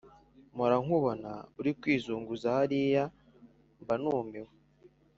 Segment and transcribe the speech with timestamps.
[0.55, 3.03] mpora nkubona uri kwizunguza hariya
[3.83, 4.51] mba numiwe